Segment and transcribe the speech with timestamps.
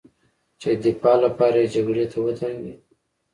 [0.61, 2.73] چې د دفاع لپاره یې جګړې ته ودانګي